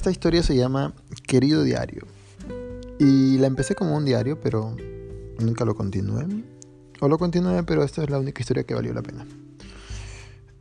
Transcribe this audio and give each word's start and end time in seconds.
Esta 0.00 0.10
historia 0.10 0.42
se 0.42 0.56
llama 0.56 0.94
Querido 1.26 1.62
Diario. 1.62 2.06
Y 2.98 3.36
la 3.36 3.46
empecé 3.46 3.74
como 3.74 3.94
un 3.94 4.06
diario, 4.06 4.40
pero 4.40 4.74
nunca 5.38 5.66
lo 5.66 5.74
continué. 5.74 6.26
O 7.00 7.08
lo 7.08 7.18
continué, 7.18 7.62
pero 7.64 7.84
esta 7.84 8.02
es 8.02 8.08
la 8.08 8.18
única 8.18 8.40
historia 8.40 8.64
que 8.64 8.72
valió 8.72 8.94
la 8.94 9.02
pena. 9.02 9.26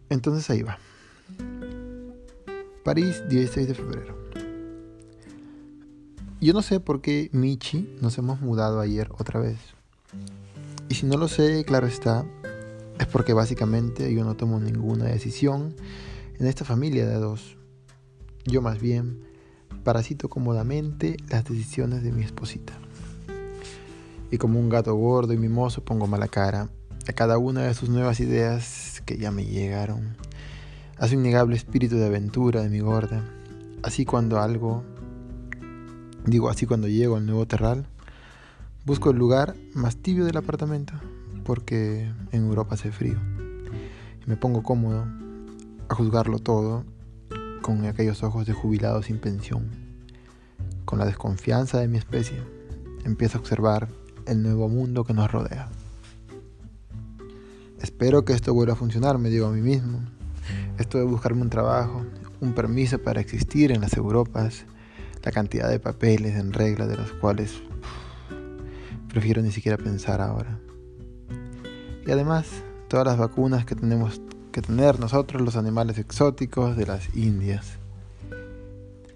Entonces 0.09 0.49
ahí 0.49 0.61
va. 0.61 0.77
París, 2.83 3.23
16 3.29 3.69
de 3.69 3.73
febrero. 3.75 4.17
Yo 6.41 6.51
no 6.51 6.61
sé 6.61 6.81
por 6.81 6.99
qué 6.99 7.29
Michi 7.31 7.95
nos 8.01 8.17
hemos 8.17 8.41
mudado 8.41 8.81
ayer 8.81 9.09
otra 9.19 9.39
vez. 9.39 9.57
Y 10.89 10.95
si 10.95 11.05
no 11.05 11.15
lo 11.15 11.29
sé, 11.29 11.63
claro 11.63 11.87
está, 11.87 12.25
es 12.99 13.07
porque 13.07 13.31
básicamente 13.31 14.13
yo 14.13 14.25
no 14.25 14.35
tomo 14.35 14.59
ninguna 14.59 15.05
decisión 15.05 15.77
en 16.37 16.45
esta 16.45 16.65
familia 16.65 17.07
de 17.07 17.15
dos. 17.15 17.55
Yo 18.45 18.61
más 18.61 18.81
bien 18.81 19.28
parasito 19.83 20.29
cómodamente 20.29 21.17
las 21.29 21.45
decisiones 21.45 22.03
de 22.03 22.11
mi 22.11 22.23
esposita. 22.23 22.73
Y 24.31 24.37
como 24.37 24.59
un 24.59 24.69
gato 24.69 24.93
gordo 24.95 25.33
y 25.33 25.37
mimoso 25.37 25.83
pongo 25.83 26.07
mala 26.07 26.27
cara 26.27 26.69
a 27.07 27.13
cada 27.13 27.37
una 27.37 27.63
de 27.63 27.73
sus 27.73 27.89
nuevas 27.89 28.19
ideas 28.19 29.01
que 29.05 29.17
ya 29.17 29.31
me 29.31 29.45
llegaron. 29.45 30.15
A 30.97 31.07
su 31.07 31.15
innegable 31.15 31.55
espíritu 31.55 31.95
de 31.95 32.05
aventura 32.05 32.61
de 32.61 32.69
mi 32.69 32.79
gorda. 32.79 33.23
Así 33.81 34.05
cuando 34.05 34.39
algo, 34.39 34.83
digo 36.25 36.49
así 36.49 36.65
cuando 36.65 36.87
llego 36.87 37.15
al 37.15 37.25
nuevo 37.25 37.47
terral, 37.47 37.87
busco 38.85 39.09
el 39.09 39.17
lugar 39.17 39.55
más 39.73 39.95
tibio 39.95 40.25
del 40.25 40.37
apartamento, 40.37 40.93
porque 41.45 42.11
en 42.31 42.45
Europa 42.45 42.75
hace 42.75 42.91
frío. 42.91 43.17
Y 44.23 44.29
me 44.29 44.35
pongo 44.35 44.61
cómodo 44.61 45.07
a 45.87 45.95
juzgarlo 45.95 46.39
todo 46.39 46.85
con 47.69 47.85
aquellos 47.85 48.23
ojos 48.23 48.47
de 48.47 48.53
jubilado 48.53 49.03
sin 49.03 49.19
pensión. 49.19 49.69
Con 50.85 50.97
la 50.97 51.05
desconfianza 51.05 51.79
de 51.79 51.87
mi 51.87 51.99
especie, 51.99 52.41
empiezo 53.05 53.37
a 53.37 53.41
observar 53.41 53.89
el 54.25 54.41
nuevo 54.41 54.67
mundo 54.69 55.03
que 55.03 55.13
nos 55.13 55.31
rodea. 55.31 55.69
Espero 57.79 58.25
que 58.25 58.33
esto 58.33 58.55
vuelva 58.55 58.73
a 58.73 58.75
funcionar, 58.75 59.19
me 59.19 59.29
digo 59.29 59.45
a 59.45 59.51
mí 59.51 59.61
mismo. 59.61 59.99
Esto 60.79 60.97
de 60.97 61.03
buscarme 61.03 61.43
un 61.43 61.51
trabajo, 61.51 62.03
un 62.41 62.53
permiso 62.53 62.97
para 62.97 63.21
existir 63.21 63.71
en 63.71 63.81
las 63.81 63.95
Europas, 63.95 64.65
la 65.21 65.31
cantidad 65.31 65.69
de 65.69 65.79
papeles 65.79 66.39
en 66.39 66.53
regla 66.53 66.87
de 66.87 66.97
los 66.97 67.11
cuales 67.11 67.61
prefiero 69.09 69.43
ni 69.43 69.51
siquiera 69.51 69.77
pensar 69.77 70.21
ahora. 70.21 70.57
Y 72.07 72.09
además, 72.09 72.47
todas 72.87 73.05
las 73.05 73.19
vacunas 73.19 73.63
que 73.63 73.75
tenemos 73.75 74.23
que 74.51 74.61
tener 74.61 74.99
nosotros, 74.99 75.41
los 75.41 75.55
animales 75.55 75.97
exóticos 75.97 76.75
de 76.75 76.85
las 76.85 77.15
Indias. 77.15 77.77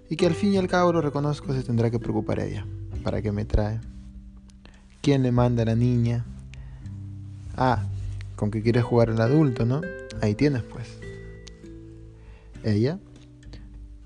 Y 0.08 0.16
que 0.16 0.26
al 0.26 0.34
fin 0.34 0.54
y 0.54 0.58
al 0.58 0.68
cabo 0.68 0.92
lo 0.92 1.00
reconozco 1.00 1.52
se 1.52 1.62
tendrá 1.62 1.90
que 1.90 1.98
preocupar 1.98 2.40
ella. 2.40 2.66
¿Para 3.02 3.20
qué 3.22 3.32
me 3.32 3.44
trae? 3.44 3.80
¿Quién 5.02 5.22
le 5.22 5.32
manda 5.32 5.62
a 5.62 5.66
la 5.66 5.74
niña? 5.74 6.24
Ah, 7.56 7.84
con 8.36 8.50
que 8.50 8.62
quiere 8.62 8.82
jugar 8.82 9.10
el 9.10 9.20
adulto, 9.20 9.64
¿no? 9.64 9.80
Ahí 10.20 10.34
tienes 10.34 10.62
pues. 10.62 10.98
Ella 12.62 12.98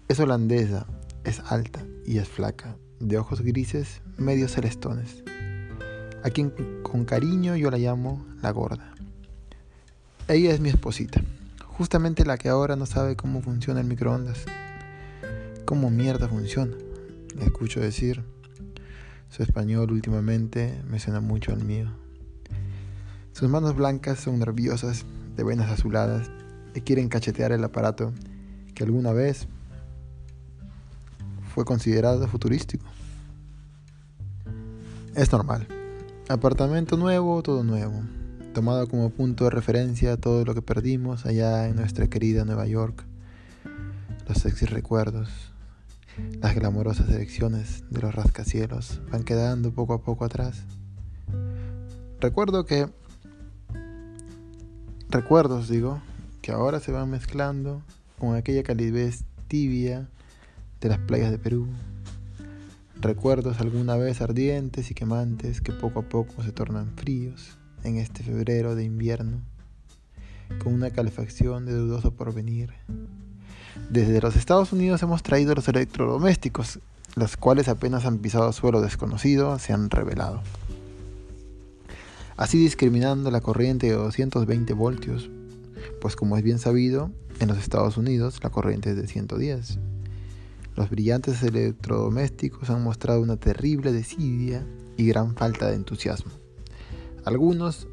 es 0.08 0.18
holandesa, 0.20 0.86
es 1.24 1.40
alta 1.40 1.84
y 2.06 2.18
es 2.18 2.28
flaca, 2.28 2.76
de 2.98 3.18
ojos 3.18 3.42
grises, 3.42 4.02
medio 4.16 4.48
celestones, 4.48 5.22
a 6.24 6.30
quien 6.30 6.52
con 6.82 7.04
cariño 7.04 7.54
yo 7.56 7.70
la 7.70 7.78
llamo 7.78 8.26
la 8.42 8.50
gorda. 8.50 8.94
Ella 10.28 10.52
es 10.52 10.60
mi 10.60 10.68
esposita, 10.68 11.22
justamente 11.64 12.26
la 12.26 12.36
que 12.36 12.50
ahora 12.50 12.76
no 12.76 12.84
sabe 12.84 13.16
cómo 13.16 13.40
funciona 13.40 13.80
el 13.80 13.86
microondas. 13.86 14.44
¿Cómo 15.64 15.88
mierda 15.88 16.28
funciona? 16.28 16.76
Escucho 17.40 17.80
decir. 17.80 18.22
Su 19.30 19.42
español 19.42 19.90
últimamente 19.90 20.82
me 20.86 21.00
suena 21.00 21.20
mucho 21.20 21.54
al 21.54 21.64
mío. 21.64 21.90
Sus 23.32 23.48
manos 23.48 23.74
blancas 23.74 24.20
son 24.20 24.38
nerviosas, 24.38 25.06
de 25.34 25.44
venas 25.44 25.70
azuladas, 25.70 26.30
y 26.74 26.82
quieren 26.82 27.08
cachetear 27.08 27.52
el 27.52 27.64
aparato 27.64 28.12
que 28.74 28.84
alguna 28.84 29.14
vez 29.14 29.48
fue 31.54 31.64
considerado 31.64 32.28
futurístico. 32.28 32.84
Es 35.14 35.32
normal. 35.32 35.66
Apartamento 36.28 36.98
nuevo, 36.98 37.42
todo 37.42 37.64
nuevo 37.64 38.02
tomado 38.58 38.88
como 38.88 39.10
punto 39.10 39.44
de 39.44 39.50
referencia 39.50 40.16
todo 40.16 40.44
lo 40.44 40.52
que 40.52 40.62
perdimos 40.62 41.26
allá 41.26 41.68
en 41.68 41.76
nuestra 41.76 42.08
querida 42.08 42.44
Nueva 42.44 42.66
York, 42.66 43.04
los 44.26 44.38
sexy 44.38 44.66
recuerdos, 44.66 45.28
las 46.40 46.56
glamorosas 46.56 47.08
elecciones 47.08 47.84
de 47.88 48.00
los 48.00 48.12
rascacielos 48.12 49.00
van 49.12 49.22
quedando 49.22 49.70
poco 49.70 49.94
a 49.94 50.02
poco 50.02 50.24
atrás. 50.24 50.64
Recuerdo 52.18 52.66
que, 52.66 52.88
recuerdos 55.08 55.68
digo, 55.68 56.02
que 56.42 56.50
ahora 56.50 56.80
se 56.80 56.90
van 56.90 57.08
mezclando 57.10 57.80
con 58.18 58.34
aquella 58.34 58.64
calidez 58.64 59.22
tibia 59.46 60.08
de 60.80 60.88
las 60.88 60.98
playas 60.98 61.30
de 61.30 61.38
Perú. 61.38 61.68
Recuerdos 63.00 63.60
alguna 63.60 63.94
vez 63.94 64.20
ardientes 64.20 64.90
y 64.90 64.94
quemantes 64.94 65.60
que 65.60 65.70
poco 65.70 66.00
a 66.00 66.08
poco 66.08 66.42
se 66.42 66.50
tornan 66.50 66.96
fríos 66.96 67.56
en 67.84 67.96
este 67.96 68.22
febrero 68.22 68.74
de 68.74 68.84
invierno, 68.84 69.40
con 70.62 70.74
una 70.74 70.90
calefacción 70.90 71.66
de 71.66 71.72
dudoso 71.72 72.12
porvenir. 72.12 72.70
Desde 73.90 74.20
los 74.20 74.36
Estados 74.36 74.72
Unidos 74.72 75.02
hemos 75.02 75.22
traído 75.22 75.54
los 75.54 75.68
electrodomésticos, 75.68 76.80
los 77.14 77.36
cuales 77.36 77.68
apenas 77.68 78.04
han 78.04 78.18
pisado 78.18 78.52
suelo 78.52 78.80
desconocido, 78.80 79.58
se 79.58 79.72
han 79.72 79.90
revelado. 79.90 80.42
Así 82.36 82.58
discriminando 82.58 83.30
la 83.30 83.40
corriente 83.40 83.88
de 83.88 83.94
220 83.94 84.72
voltios, 84.74 85.30
pues 86.00 86.14
como 86.14 86.36
es 86.36 86.42
bien 86.42 86.58
sabido, 86.58 87.10
en 87.40 87.48
los 87.48 87.58
Estados 87.58 87.96
Unidos 87.96 88.40
la 88.42 88.50
corriente 88.50 88.90
es 88.90 88.96
de 88.96 89.06
110. 89.06 89.78
Los 90.76 90.90
brillantes 90.90 91.42
electrodomésticos 91.42 92.70
han 92.70 92.84
mostrado 92.84 93.20
una 93.20 93.36
terrible 93.36 93.92
desidia 93.92 94.64
y 94.96 95.06
gran 95.06 95.34
falta 95.34 95.68
de 95.68 95.74
entusiasmo. 95.74 96.30
Algunos 97.28 97.86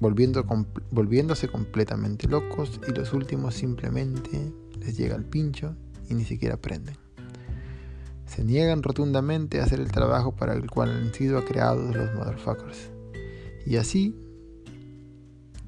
volviéndose 0.00 1.46
completamente 1.46 2.26
locos 2.26 2.80
y 2.88 2.90
los 2.90 3.12
últimos 3.12 3.54
simplemente 3.54 4.52
les 4.80 4.96
llega 4.96 5.14
el 5.14 5.24
pincho 5.24 5.76
y 6.08 6.14
ni 6.14 6.24
siquiera 6.24 6.56
aprenden. 6.56 6.96
Se 8.26 8.42
niegan 8.42 8.82
rotundamente 8.82 9.60
a 9.60 9.62
hacer 9.62 9.78
el 9.78 9.92
trabajo 9.92 10.34
para 10.34 10.54
el 10.54 10.68
cual 10.68 10.90
han 10.90 11.14
sido 11.14 11.44
creados 11.44 11.94
los 11.94 12.12
motherfuckers. 12.16 12.90
Y 13.64 13.76
así, 13.76 14.16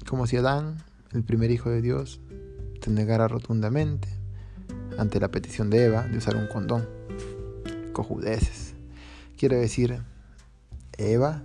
como 0.05 0.27
si 0.27 0.35
Adán, 0.35 0.83
el 1.13 1.23
primer 1.23 1.51
hijo 1.51 1.69
de 1.69 1.81
Dios, 1.81 2.19
se 2.81 2.91
negara 2.91 3.29
rotundamente 3.29 4.09
ante 4.97 5.21
la 5.21 5.31
petición 5.31 5.69
de 5.69 5.85
Eva 5.85 6.09
de 6.09 6.17
usar 6.17 6.35
un 6.35 6.47
condón. 6.47 6.85
Cojudeces. 7.93 8.73
Quiere 9.37 9.55
decir, 9.55 10.01
Eva 10.97 11.41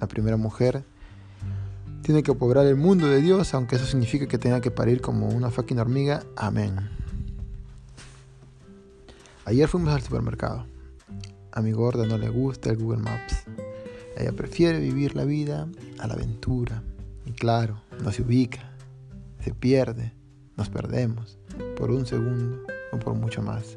la 0.00 0.08
primera 0.08 0.36
mujer, 0.36 0.84
tiene 2.02 2.22
que 2.22 2.34
pobrar 2.34 2.66
el 2.66 2.76
mundo 2.76 3.06
de 3.06 3.20
Dios, 3.20 3.54
aunque 3.54 3.76
eso 3.76 3.86
significa 3.86 4.26
que 4.26 4.38
tenga 4.38 4.60
que 4.60 4.70
parir 4.70 5.00
como 5.00 5.28
una 5.28 5.50
fucking 5.50 5.78
hormiga. 5.78 6.24
Amén. 6.36 6.90
Ayer 9.44 9.68
fuimos 9.68 9.92
al 9.92 10.02
supermercado. 10.02 10.66
A 11.52 11.60
mi 11.62 11.72
gorda 11.72 12.06
no 12.06 12.16
le 12.16 12.28
gusta 12.28 12.70
el 12.70 12.78
Google 12.78 13.02
Maps. 13.02 13.44
Ella 14.16 14.32
prefiere 14.32 14.80
vivir 14.80 15.14
la 15.14 15.24
vida 15.24 15.68
a 15.98 16.06
la 16.06 16.14
aventura. 16.14 16.82
Y 17.26 17.32
claro, 17.32 17.80
no 18.02 18.10
se 18.12 18.22
ubica, 18.22 18.72
se 19.44 19.52
pierde, 19.52 20.14
nos 20.56 20.68
perdemos 20.68 21.38
por 21.76 21.90
un 21.90 22.06
segundo 22.06 22.62
o 22.92 22.98
por 22.98 23.14
mucho 23.14 23.42
más. 23.42 23.76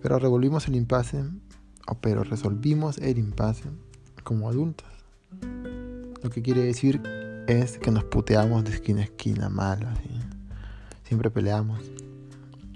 Pero 0.00 0.18
revolvimos 0.18 0.66
el 0.66 0.76
impasse, 0.76 1.22
o 1.86 1.94
pero 2.00 2.24
resolvimos 2.24 2.98
el 2.98 3.18
impasse 3.18 3.68
como 4.22 4.48
adultos. 4.48 4.88
Lo 6.22 6.30
que 6.30 6.42
quiere 6.42 6.62
decir 6.62 7.00
es 7.48 7.78
que 7.78 7.90
nos 7.90 8.04
puteamos 8.04 8.64
de 8.64 8.70
esquina 8.70 9.00
a 9.00 9.04
esquina 9.04 9.48
mal, 9.48 9.84
así. 9.84 10.10
Siempre 11.04 11.30
peleamos. 11.30 11.80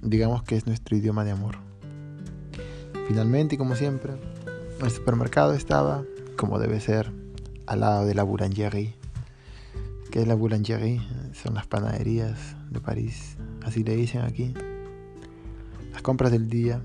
Digamos 0.03 0.43
que 0.43 0.57
es 0.57 0.67
nuestro 0.67 0.97
idioma 0.97 1.25
de 1.25 1.31
amor. 1.31 1.57
Finalmente, 3.09 3.55
y 3.55 3.59
como 3.59 3.77
siempre, 3.77 4.15
el 4.83 4.91
supermercado 4.91 5.55
estaba, 5.55 6.03
como 6.37 6.59
debe 6.59 6.81
ser, 6.81 7.13
al 7.67 7.81
lado 7.81 8.05
de 8.05 8.15
la 8.15 8.25
boulangerie. 8.25 8.95
¿Qué 10.11 10.23
es 10.23 10.29
la 10.29 10.35
boulangerie? 10.35 11.01
Son 11.33 11.55
las 11.55 11.67
panaderías 11.67 12.57
de 12.71 12.81
París, 12.81 13.37
así 13.65 13.85
le 13.85 13.97
dicen 13.97 14.23
aquí. 14.23 14.55
Las 15.93 16.03
compras 16.03 16.33
del 16.33 16.49
día 16.49 16.83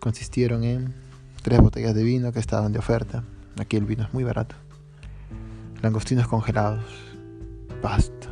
consistieron 0.00 0.64
en 0.64 0.94
tres 1.42 1.60
botellas 1.60 1.94
de 1.94 2.02
vino 2.02 2.32
que 2.32 2.40
estaban 2.40 2.72
de 2.72 2.78
oferta, 2.78 3.24
Aquí 3.58 3.76
el 3.76 3.84
vino 3.84 4.04
es 4.04 4.12
muy 4.14 4.24
barato. 4.24 4.56
Langostinos 5.82 6.28
congelados. 6.28 6.84
Pasta. 7.80 8.28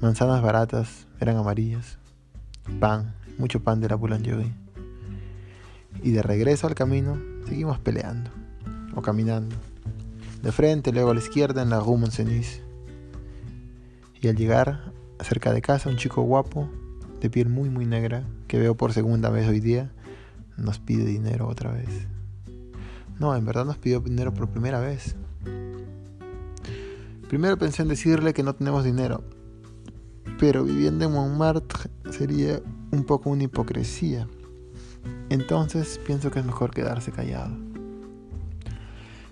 Manzanas 0.00 0.42
baratas 0.42 1.06
eran 1.20 1.36
amarillas. 1.36 1.98
Pan 2.80 3.14
mucho 3.38 3.62
pan 3.62 3.80
de 3.80 3.88
la 3.88 3.96
boulangerie. 3.96 4.52
Y 6.02 6.10
de 6.12 6.22
regreso 6.22 6.66
al 6.66 6.74
camino, 6.74 7.18
seguimos 7.46 7.78
peleando 7.78 8.30
o 8.94 9.02
caminando. 9.02 9.56
De 10.42 10.52
frente, 10.52 10.92
luego 10.92 11.10
a 11.10 11.14
la 11.14 11.20
izquierda 11.20 11.62
en 11.62 11.70
la 11.70 11.80
Rue 11.80 11.98
Montcenis. 11.98 12.62
Y 14.20 14.28
al 14.28 14.36
llegar 14.36 14.92
cerca 15.20 15.52
de 15.52 15.62
casa, 15.62 15.88
un 15.88 15.96
chico 15.96 16.22
guapo, 16.22 16.68
de 17.20 17.30
piel 17.30 17.48
muy 17.48 17.70
muy 17.70 17.86
negra, 17.86 18.24
que 18.46 18.58
veo 18.58 18.76
por 18.76 18.92
segunda 18.92 19.30
vez 19.30 19.48
hoy 19.48 19.60
día, 19.60 19.90
nos 20.56 20.78
pide 20.78 21.04
dinero 21.04 21.48
otra 21.48 21.72
vez. 21.72 22.06
No, 23.18 23.34
en 23.36 23.44
verdad 23.44 23.64
nos 23.64 23.78
pidió 23.78 24.00
dinero 24.00 24.34
por 24.34 24.48
primera 24.48 24.80
vez. 24.80 25.16
Primero 27.28 27.56
pensé 27.56 27.82
en 27.82 27.88
decirle 27.88 28.34
que 28.34 28.42
no 28.42 28.54
tenemos 28.54 28.84
dinero, 28.84 29.24
pero 30.38 30.64
viviendo 30.64 31.04
en 31.04 31.12
Montmartre 31.12 31.90
sería 32.10 32.60
un 32.90 33.04
poco 33.04 33.30
una 33.30 33.44
hipocresía. 33.44 34.28
Entonces 35.30 36.00
pienso 36.06 36.30
que 36.30 36.40
es 36.40 36.44
mejor 36.44 36.70
quedarse 36.70 37.12
callado. 37.12 37.56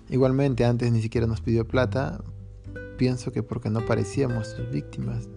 Igualmente, 0.09 0.65
antes 0.65 0.91
ni 0.91 1.01
siquiera 1.01 1.27
nos 1.27 1.41
pidió 1.41 1.67
plata, 1.67 2.21
pienso 2.97 3.31
que 3.31 3.41
porque 3.41 3.69
no 3.69 3.85
parecíamos 3.85 4.47
sus 4.47 4.69
víctimas. 4.69 5.29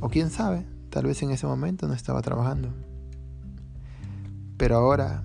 O 0.00 0.08
quién 0.08 0.30
sabe, 0.30 0.66
tal 0.90 1.06
vez 1.06 1.22
en 1.22 1.30
ese 1.30 1.46
momento 1.46 1.86
no 1.86 1.94
estaba 1.94 2.22
trabajando. 2.22 2.68
Pero 4.56 4.76
ahora, 4.76 5.24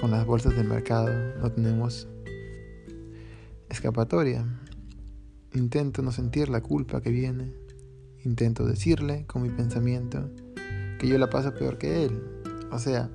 con 0.00 0.10
las 0.12 0.24
bolsas 0.26 0.54
del 0.54 0.68
mercado, 0.68 1.08
no 1.40 1.50
tenemos 1.50 2.06
escapatoria. 3.68 4.46
Intento 5.54 6.02
no 6.02 6.12
sentir 6.12 6.48
la 6.48 6.60
culpa 6.60 7.00
que 7.00 7.10
viene. 7.10 7.52
Intento 8.24 8.64
decirle 8.64 9.24
con 9.26 9.42
mi 9.42 9.50
pensamiento 9.50 10.30
que 10.98 11.08
yo 11.08 11.18
la 11.18 11.30
paso 11.30 11.54
peor 11.54 11.78
que 11.78 12.04
él. 12.04 12.22
O 12.70 12.78
sea, 12.78 13.10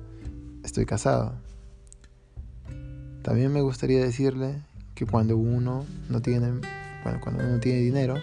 estoy 0.62 0.84
casado. 0.84 1.34
También 3.22 3.52
me 3.52 3.62
gustaría 3.62 4.02
decirle 4.02 4.62
que 4.94 5.06
cuando 5.06 5.36
uno 5.36 5.86
no 6.10 6.20
tiene, 6.20 6.60
bueno, 7.02 7.20
cuando 7.22 7.44
uno 7.44 7.60
tiene 7.60 7.80
dinero, 7.80 8.16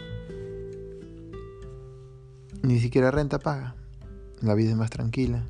ni 2.61 2.79
siquiera 2.79 3.09
renta 3.09 3.39
paga. 3.39 3.75
La 4.41 4.53
vida 4.53 4.71
es 4.71 4.77
más 4.77 4.89
tranquila. 4.89 5.45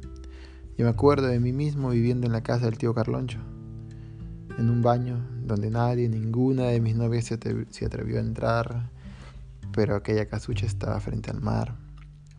Yo 0.78 0.86
me 0.86 0.92
acuerdo 0.92 1.28
de 1.28 1.40
mí 1.40 1.52
mismo 1.52 1.90
viviendo 1.90 2.28
en 2.28 2.34
la 2.34 2.42
casa 2.42 2.66
del 2.66 2.78
tío 2.78 2.94
Carloncho, 2.94 3.40
en 4.58 4.70
un 4.70 4.82
baño 4.82 5.26
donde 5.44 5.70
nadie, 5.70 6.10
ninguna 6.10 6.64
de 6.64 6.82
mis 6.82 6.96
novias 6.96 7.26
se, 7.26 7.86
atrevió 7.86 8.18
a 8.18 8.22
entrar, 8.22 8.90
pero 9.74 9.96
aquella 9.96 10.28
casucha 10.28 10.66
estaba 10.66 11.00
frente 11.00 11.30
al 11.32 11.42
mar. 11.42 11.76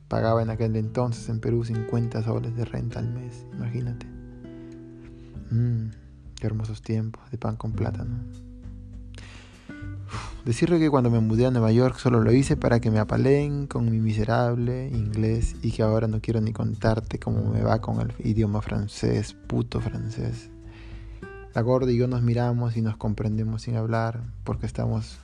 Pagaba 0.08 0.42
en 0.42 0.50
aquel 0.50 0.76
entonces 0.76 1.28
en 1.28 1.40
Perú 1.40 1.64
50 1.64 2.22
soles 2.22 2.54
de 2.56 2.64
renta 2.64 2.98
al 2.98 3.12
mes, 3.12 3.46
imagínate. 3.54 4.06
Mmm 5.50 6.02
Qué 6.42 6.48
hermosos 6.48 6.82
tiempos 6.82 7.30
de 7.30 7.38
pan 7.38 7.54
con 7.54 7.70
plátano. 7.70 8.16
Decirle 10.44 10.80
que 10.80 10.90
cuando 10.90 11.08
me 11.08 11.20
mudé 11.20 11.46
a 11.46 11.52
Nueva 11.52 11.70
York 11.70 11.98
solo 11.98 12.20
lo 12.20 12.32
hice 12.32 12.56
para 12.56 12.80
que 12.80 12.90
me 12.90 12.98
apaleen 12.98 13.68
con 13.68 13.88
mi 13.88 14.00
miserable 14.00 14.88
inglés 14.88 15.54
y 15.62 15.70
que 15.70 15.84
ahora 15.84 16.08
no 16.08 16.20
quiero 16.20 16.40
ni 16.40 16.52
contarte 16.52 17.20
cómo 17.20 17.52
me 17.52 17.62
va 17.62 17.80
con 17.80 18.00
el 18.00 18.12
idioma 18.26 18.60
francés, 18.60 19.36
puto 19.46 19.80
francés. 19.80 20.50
La 21.54 21.62
gorda 21.62 21.92
y 21.92 21.96
yo 21.96 22.08
nos 22.08 22.22
miramos 22.22 22.76
y 22.76 22.82
nos 22.82 22.96
comprendemos 22.96 23.62
sin 23.62 23.76
hablar 23.76 24.24
porque 24.42 24.66
estamos, 24.66 25.20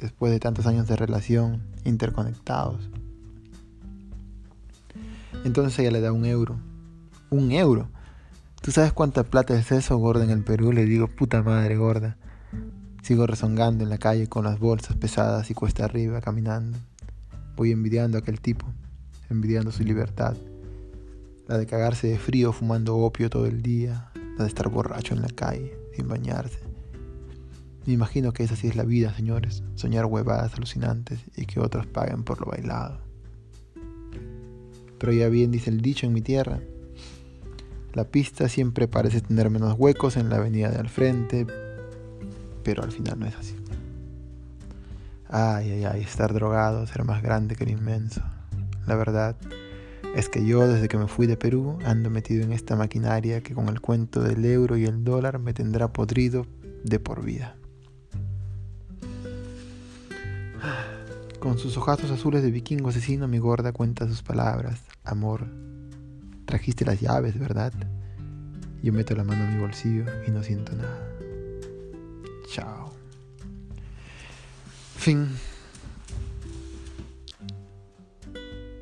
después 0.00 0.32
de 0.32 0.40
tantos 0.40 0.66
años 0.66 0.88
de 0.88 0.96
relación, 0.96 1.62
interconectados. 1.84 2.90
Entonces 5.44 5.78
ella 5.78 5.92
le 5.92 6.00
da 6.00 6.10
un 6.10 6.24
euro. 6.24 6.56
Un 7.30 7.52
euro. 7.52 7.88
¿Tú 8.62 8.72
sabes 8.72 8.92
cuánta 8.92 9.22
plata 9.22 9.56
es 9.56 9.70
eso, 9.70 9.96
gorda, 9.98 10.24
en 10.24 10.30
el 10.30 10.42
Perú? 10.42 10.72
Le 10.72 10.86
digo, 10.86 11.06
puta 11.06 11.42
madre, 11.42 11.76
gorda. 11.76 12.16
Sigo 13.02 13.26
rezongando 13.26 13.82
en 13.82 13.90
la 13.90 13.98
calle 13.98 14.28
con 14.28 14.44
las 14.44 14.60
bolsas 14.60 14.96
pesadas 14.96 15.50
y 15.50 15.54
cuesta 15.54 15.84
arriba, 15.84 16.20
caminando. 16.20 16.78
Voy 17.56 17.72
envidiando 17.72 18.16
a 18.16 18.20
aquel 18.20 18.40
tipo, 18.40 18.64
envidiando 19.28 19.72
su 19.72 19.82
libertad. 19.82 20.36
La 21.48 21.58
de 21.58 21.66
cagarse 21.66 22.06
de 22.06 22.18
frío 22.18 22.52
fumando 22.52 22.96
opio 22.96 23.28
todo 23.28 23.46
el 23.46 23.60
día, 23.60 24.12
la 24.38 24.44
de 24.44 24.48
estar 24.48 24.68
borracho 24.68 25.14
en 25.14 25.22
la 25.22 25.28
calle, 25.28 25.76
sin 25.96 26.06
bañarse. 26.06 26.60
Me 27.86 27.92
imagino 27.92 28.32
que 28.32 28.44
esa 28.44 28.54
sí 28.54 28.68
es 28.68 28.76
la 28.76 28.84
vida, 28.84 29.12
señores, 29.12 29.64
soñar 29.74 30.06
huevadas 30.06 30.54
alucinantes 30.54 31.18
y 31.36 31.46
que 31.46 31.58
otros 31.58 31.88
paguen 31.88 32.22
por 32.22 32.40
lo 32.40 32.46
bailado. 32.46 33.00
Pero 35.00 35.12
ya 35.12 35.28
bien 35.28 35.50
dice 35.50 35.70
el 35.70 35.80
dicho 35.80 36.06
en 36.06 36.12
mi 36.12 36.20
tierra, 36.20 36.60
la 37.94 38.04
pista 38.04 38.48
siempre 38.48 38.86
parece 38.86 39.20
tener 39.20 39.50
menos 39.50 39.74
huecos 39.76 40.16
en 40.16 40.28
la 40.28 40.36
avenida 40.36 40.70
de 40.70 40.78
al 40.78 40.88
frente, 40.88 41.48
pero 42.62 42.82
al 42.82 42.92
final 42.92 43.18
no 43.18 43.26
es 43.26 43.36
así. 43.36 43.56
Ay, 45.28 45.70
ay, 45.70 45.84
ay, 45.84 46.00
estar 46.02 46.32
drogado, 46.34 46.86
ser 46.86 47.04
más 47.04 47.22
grande 47.22 47.56
que 47.56 47.64
el 47.64 47.70
inmenso. 47.70 48.22
La 48.86 48.96
verdad 48.96 49.36
es 50.14 50.28
que 50.28 50.44
yo 50.44 50.66
desde 50.68 50.88
que 50.88 50.98
me 50.98 51.08
fui 51.08 51.26
de 51.26 51.36
Perú 51.36 51.78
ando 51.84 52.10
metido 52.10 52.44
en 52.44 52.52
esta 52.52 52.76
maquinaria 52.76 53.42
que 53.42 53.54
con 53.54 53.68
el 53.68 53.80
cuento 53.80 54.22
del 54.22 54.44
euro 54.44 54.76
y 54.76 54.84
el 54.84 55.04
dólar 55.04 55.38
me 55.38 55.54
tendrá 55.54 55.92
podrido 55.92 56.46
de 56.84 57.00
por 57.00 57.24
vida. 57.24 57.56
Con 61.40 61.58
sus 61.58 61.76
ojazos 61.76 62.10
azules 62.10 62.42
de 62.42 62.50
vikingo 62.50 62.90
asesino, 62.90 63.26
mi 63.26 63.38
gorda 63.38 63.72
cuenta 63.72 64.06
sus 64.06 64.22
palabras. 64.22 64.80
Amor, 65.02 65.48
Trajiste 66.52 66.84
las 66.84 67.00
llaves, 67.00 67.38
¿verdad? 67.38 67.72
Yo 68.82 68.92
meto 68.92 69.14
la 69.14 69.24
mano 69.24 69.44
en 69.44 69.54
mi 69.54 69.62
bolsillo 69.62 70.04
y 70.26 70.30
no 70.30 70.42
siento 70.42 70.74
nada. 70.74 71.08
Chao. 72.52 72.92
Fin. 74.98 75.26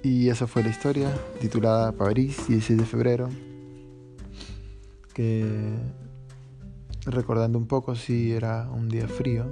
Y 0.02 0.28
esa 0.28 0.48
fue 0.48 0.64
la 0.64 0.70
historia, 0.70 1.08
titulada 1.40 1.92
París, 1.92 2.48
16 2.48 2.80
de 2.80 2.84
febrero. 2.84 3.28
Que 5.14 5.46
recordando 7.06 7.58
un 7.58 7.68
poco, 7.68 7.94
si 7.94 8.32
era 8.32 8.68
un 8.68 8.88
día 8.88 9.06
frío. 9.06 9.46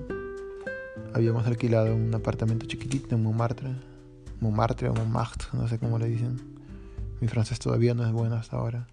Habíamos 1.14 1.46
alquilado 1.46 1.94
un 1.94 2.12
apartamento 2.12 2.66
chiquitito 2.66 3.14
en 3.14 3.22
Montmartre. 3.22 3.70
Montmartre 4.40 4.88
o 4.88 4.94
Montmartre, 4.94 5.46
no 5.52 5.68
sé 5.68 5.78
cómo 5.78 5.96
le 5.96 6.08
dicen 6.08 6.58
mi 7.20 7.26
francés 7.26 7.58
todavía 7.58 7.94
no 7.94 8.04
es 8.04 8.12
bueno 8.12 8.36
hasta 8.36 8.56
ahora. 8.56 8.86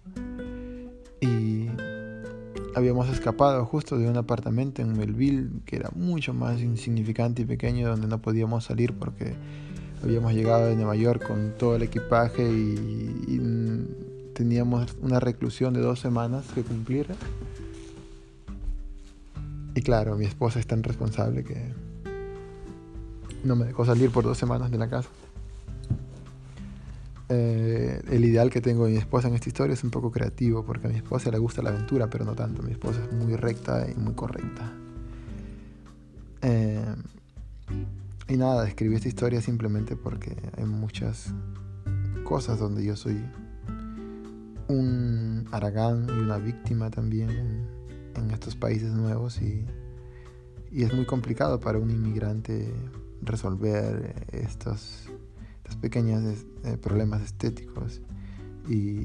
Y 2.76 2.78
habíamos 2.78 3.08
escapado 3.08 3.64
justo 3.64 3.96
de 3.96 4.06
un 4.06 4.18
apartamento 4.18 4.82
en 4.82 4.96
Melville 4.96 5.48
que 5.64 5.76
era 5.76 5.88
mucho 5.94 6.34
más 6.34 6.60
insignificante 6.60 7.40
y 7.40 7.44
pequeño 7.46 7.88
donde 7.88 8.06
no 8.06 8.20
podíamos 8.20 8.64
salir 8.64 8.92
porque 8.92 9.34
habíamos 10.02 10.34
llegado 10.34 10.66
de 10.66 10.76
Nueva 10.76 10.94
York 10.94 11.26
con 11.26 11.54
todo 11.58 11.76
el 11.76 11.82
equipaje 11.82 12.46
y, 12.46 13.40
teníamos 14.34 14.94
una 15.00 15.18
reclusión 15.18 15.72
de 15.72 15.80
dos 15.80 15.98
semanas 15.98 16.44
que 16.54 16.62
cumplir. 16.62 17.06
Y 19.74 19.80
claro, 19.80 20.14
mi 20.18 20.26
esposa 20.26 20.60
es 20.60 20.66
tan 20.66 20.82
responsable 20.82 21.42
que 21.42 21.72
no 23.42 23.56
me 23.56 23.64
dejó 23.64 23.86
salir 23.86 24.10
por 24.10 24.24
dos 24.24 24.36
semanas 24.36 24.70
de 24.70 24.76
la 24.76 24.90
casa. 24.90 25.08
Eh, 27.28 28.02
el 28.08 28.24
ideal 28.24 28.50
que 28.50 28.60
tengo 28.60 28.84
de 28.84 28.92
mi 28.92 28.98
esposa 28.98 29.26
en 29.28 29.34
esta 29.34 29.48
historia 29.48 29.74
es 29.74 29.82
un 29.82 29.90
poco 29.90 30.10
creativo, 30.10 30.64
porque 30.64 30.86
a 30.86 30.90
mi 30.90 30.96
esposa 30.96 31.30
le 31.30 31.38
gusta 31.38 31.62
la 31.62 31.70
aventura, 31.70 32.08
pero 32.08 32.24
no 32.24 32.34
tanto. 32.34 32.62
Mi 32.62 32.72
esposa 32.72 33.00
es 33.04 33.12
muy 33.12 33.34
recta 33.36 33.86
y 33.90 33.94
muy 33.94 34.14
correcta. 34.14 34.72
Eh, 36.42 36.94
y 38.28 38.36
nada, 38.36 38.66
escribí 38.68 38.94
esta 38.94 39.08
historia 39.08 39.40
simplemente 39.40 39.96
porque 39.96 40.36
hay 40.56 40.64
muchas 40.64 41.32
cosas 42.24 42.58
donde 42.58 42.84
yo 42.84 42.96
soy 42.96 43.24
un 44.68 45.46
aragán 45.52 46.06
y 46.08 46.18
una 46.18 46.38
víctima 46.38 46.90
también 46.90 47.30
en, 47.30 48.30
estos 48.32 48.56
países 48.56 48.92
nuevos 48.92 49.40
y, 49.40 49.64
y 50.72 50.82
es 50.82 50.92
muy 50.92 51.06
complicado 51.06 51.60
para 51.60 51.78
un 51.78 51.90
inmigrante 51.90 52.72
resolver 53.22 54.26
estos 55.66 55.76
pequeños 55.80 56.46
eh, 56.62 56.76
problemas 56.76 57.22
estéticos 57.22 58.00
y, 58.68 59.04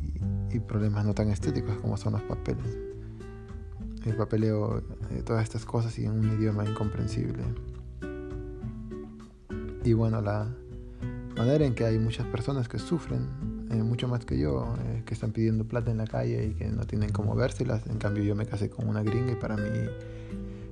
problemas 0.67 1.05
no 1.05 1.13
tan 1.13 1.29
estéticos 1.29 1.75
como 1.77 1.97
son 1.97 2.13
los 2.13 2.21
papeles. 2.21 2.77
El 4.05 4.15
papeleo, 4.15 4.83
eh, 5.09 5.23
todas 5.25 5.43
estas 5.43 5.65
cosas 5.65 5.97
y 5.97 6.05
en 6.05 6.11
un 6.11 6.37
idioma 6.37 6.63
incomprensible. 6.65 7.43
Y 9.83 9.93
bueno, 9.93 10.21
la 10.21 10.47
manera 11.35 11.65
en 11.65 11.73
que 11.73 11.85
hay 11.85 11.97
muchas 11.97 12.27
personas 12.27 12.67
que 12.69 12.77
sufren, 12.77 13.27
eh, 13.71 13.81
mucho 13.81 14.07
más 14.07 14.23
que 14.23 14.37
yo, 14.37 14.71
que 15.05 15.15
están 15.15 15.31
pidiendo 15.31 15.65
plata 15.65 15.89
en 15.89 15.97
la 15.97 16.05
calle 16.05 16.45
y 16.45 16.53
que 16.53 16.67
no 16.67 16.85
tienen 16.85 17.11
cómo 17.11 17.35
vérselas. 17.35 17.87
En 17.87 17.97
cambio 17.97 18.23
yo 18.23 18.35
me 18.35 18.45
casé 18.45 18.69
con 18.69 18.87
una 18.87 19.01
gringa 19.01 19.31
y 19.31 19.35
para 19.35 19.57
mí, 19.57 19.69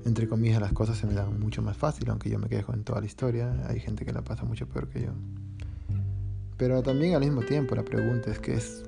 entre 0.05 0.27
comillas, 0.27 0.61
las 0.61 0.73
cosas 0.73 0.97
se 0.97 1.07
me 1.07 1.15
dan 1.15 1.39
mucho 1.39 1.63
más 1.63 1.77
fácil, 1.77 2.09
aunque 2.11 2.29
yo 2.29 2.37
me 2.37 2.47
quejo 2.47 2.73
en 2.73 2.83
toda 2.83 2.99
la 2.99 3.07
historia. 3.07 3.51
Hay 3.67 3.79
gente 3.79 4.05
que 4.05 4.13
la 4.13 4.21
pasa 4.21 4.45
mucho 4.45 4.67
peor 4.67 4.87
que 4.87 5.01
yo. 5.01 5.13
Pero 6.59 6.83
también 6.83 7.15
al 7.15 7.21
mismo 7.21 7.41
tiempo 7.41 7.73
la 7.73 7.83
pregunta 7.83 8.29
es 8.29 8.39
que 8.39 8.53
es 8.53 8.83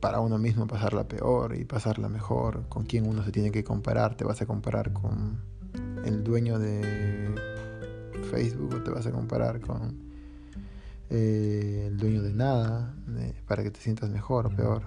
para 0.00 0.20
uno 0.20 0.36
mismo 0.36 0.66
pasarla 0.66 1.08
peor 1.08 1.56
y 1.56 1.64
pasarla 1.64 2.08
mejor, 2.08 2.68
con 2.68 2.84
quién 2.84 3.06
uno 3.06 3.24
se 3.24 3.30
tiene 3.30 3.50
que 3.52 3.62
comparar, 3.64 4.16
te 4.16 4.24
vas 4.24 4.42
a 4.42 4.46
comparar 4.46 4.92
con 4.92 5.40
el 6.04 6.22
dueño 6.22 6.58
de 6.58 7.34
Facebook 8.30 8.74
o 8.74 8.82
te 8.82 8.90
vas 8.90 9.06
a 9.06 9.12
comparar 9.12 9.60
con 9.60 10.04
eh, 11.10 11.84
el 11.86 11.96
dueño 11.96 12.22
de 12.22 12.32
nada 12.34 12.94
para 13.46 13.62
que 13.62 13.70
te 13.70 13.80
sientas 13.80 14.10
mejor 14.10 14.46
o 14.46 14.50
peor. 14.50 14.82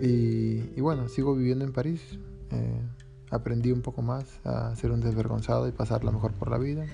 Eh, 0.00 0.72
y, 0.76 0.80
bueno, 0.80 1.08
sigo 1.08 1.34
viviendo 1.34 1.64
en 1.64 1.72
París. 1.72 2.00
Eh, 2.52 2.80
aprendí 3.30 3.72
un 3.72 3.82
poco 3.82 4.00
más 4.00 4.24
a 4.44 4.74
ser 4.76 4.92
un 4.92 5.00
desvergonzado 5.00 5.68
y 5.68 5.72
pasarla 5.72 6.12
mejor 6.12 6.32
por 6.32 6.50
la 6.50 6.58
vida. 6.58 6.86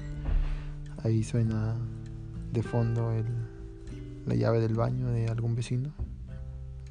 Ahí 1.06 1.22
suena 1.22 1.76
de 2.52 2.64
fondo 2.64 3.12
la 4.26 4.34
llave 4.34 4.58
del 4.58 4.74
baño 4.74 5.06
de 5.06 5.28
algún 5.28 5.54
vecino. 5.54 5.92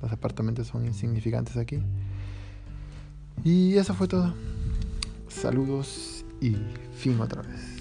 Los 0.02 0.10
apartamentos 0.10 0.68
son 0.68 0.86
insignificantes 0.86 1.58
aquí. 1.58 1.82
Y 3.44 3.76
eso 3.76 3.94
fue 3.94 4.08
todo. 4.08 4.34
Saludos 5.28 6.24
y 6.40 6.56
fin 6.96 7.20
otra 7.20 7.42
vez. 7.42 7.75